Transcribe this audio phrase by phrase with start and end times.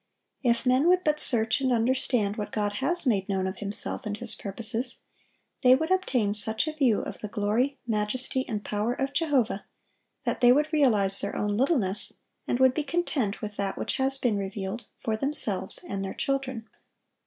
[0.41, 4.17] If men would but search and understand what God has made known of Himself and
[4.17, 5.01] His purposes,
[5.61, 9.65] they would obtain such a view of the glory, majesty, and power of Jehovah,
[10.23, 12.13] that they would realize their own littleness,
[12.47, 16.67] and would be content with that which has been revealed for themselves and their children.